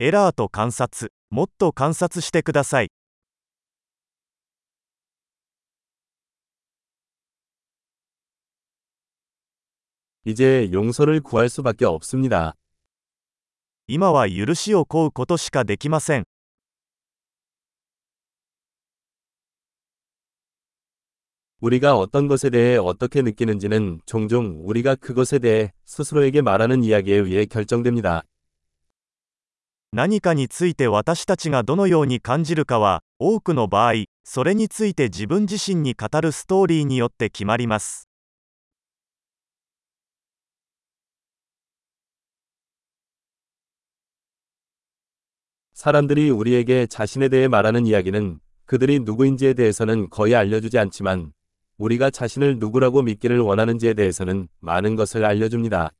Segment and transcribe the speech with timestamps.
[0.00, 2.88] エラーと観察、もっと観察してください。
[10.26, 12.54] 이제 용서를 구할 수밖에 없습니다.
[13.86, 16.24] 今は許しを請うことしかできません。
[21.60, 28.24] 우리가 어떤 것에 대해 어떻게 느끼는지는 종종 우리가 그것에 대해 스스로에게 말하는 이야기에 의해 결정됩니다.
[29.96, 38.08] 何かについて私たちがどのように感じるかは、多くの場合、それについて自分自身に語るストーリーによって決まります。
[45.74, 51.32] 사람들이 우리에게 자신에 대해 말하는 이야기는 그들이 누구인지에 대해서는 거의 알려주지 않지만
[51.78, 55.92] 우리가 자신을 누구라고 믿기를 원하는지에 대해서는 많은 것을 알려줍니다.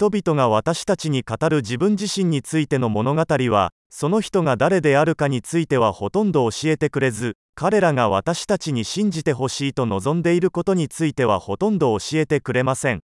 [0.00, 13.00] 人々が私たちに語る自分自身についての物語は、その人が誰であるかについてはほとんど教えてくれず、彼らが私たちに信じてほしいと望んでいることについてはほとんど教えてくれません。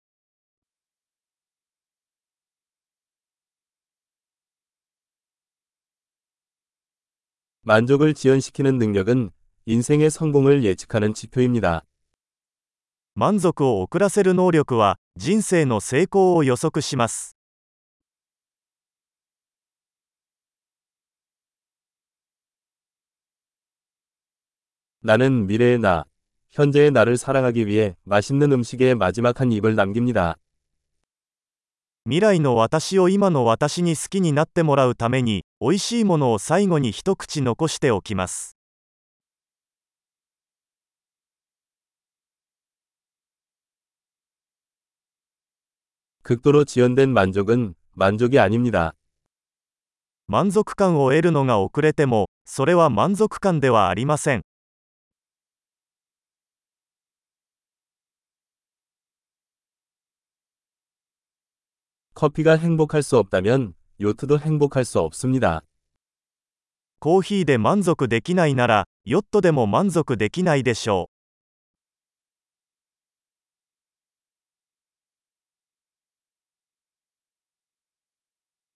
[7.65, 9.31] 만족을 지연시키는 능력은
[9.65, 11.85] 인생의 성공을 예측하는 지표입니다.
[13.17, 17.35] 満足を遅らせる能力は、人生の成功を予測します。
[25.01, 26.05] 나는 미래의 나,
[26.51, 30.37] 현재의 나를 사랑하기 위해 맛있는 음식에 마지막 한 입을 남깁니다.
[32.05, 38.56] 未来の私を今の私に好きになってもらうために、美味しいものを最後に一口残しておきます。
[46.27, 48.95] 극도로 지연된 만족은 만족이 아닙니다.
[50.27, 54.43] 満足感を得るのが遅れても、それは満足感ではありません。
[62.13, 65.63] 커피가 행복할 수 없다면 요트도 행복할 수 없습니다.
[66.99, 71.16] コーヒーで満足できないなら、ヨットでも満足できないでしょう。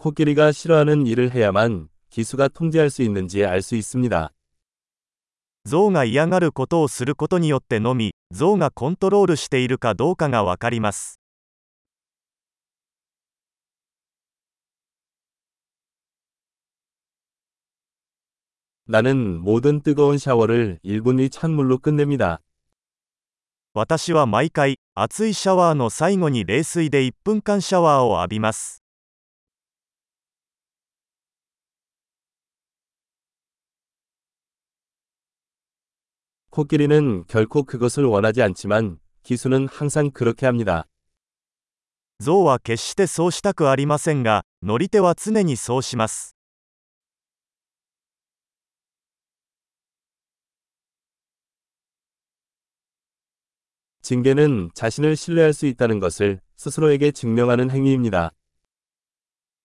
[0.00, 4.32] 코끼리가 싫어하는 일을 해야만 기수가 통제할 수 있는지 알 수 있습니다.
[5.64, 11.20] 象が嫌がることをすることによってのみ、象がコントロールしているかどうかがわかります。
[18.88, 22.38] 나는 모든 뜨거운 샤워를 1분 이 찬물로 끝냅니다.
[23.74, 28.79] 私は毎回熱いシャワーの最後に冷水で1分間シャワーを浴びます
[36.50, 40.86] 코끼리는 결코 그것을 원하지 않지만 기수는 항상 그렇게 합니다.
[42.18, 46.34] 象は決してそうしたくありませんが乗り手は常にそうします
[54.00, 58.32] 징계는 자신을 신뢰할 수 있다는 것을 스스로에게 증명하는 행위입니다.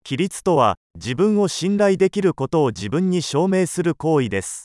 [0.03, 4.64] 規律とは自分を信頼できることを自分に証明する行為です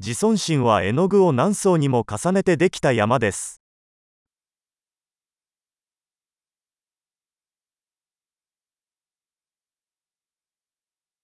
[0.00, 3.60] 自尊心は絵の具を何層にも重ねてできた山です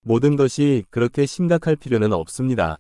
[0.03, 2.79] 모든 것이 그렇게 심각할 필요는 없습니다.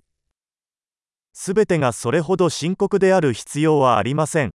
[1.32, 4.50] すべてがそれほど深刻である必要はありません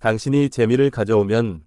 [0.00, 1.66] 당신이 재미를 가져오면